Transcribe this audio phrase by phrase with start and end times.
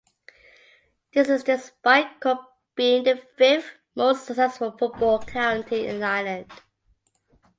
[1.13, 2.39] This is despite Cork
[2.73, 6.51] being the fifth most successful football county in Ireland.